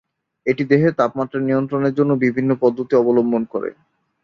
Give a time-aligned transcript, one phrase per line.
[0.45, 3.69] এটি দেহের তাপমাত্রা নিয়ন্ত্রণের জন্যে বিভিন্ন পদ্ধতি অবলম্বন করে।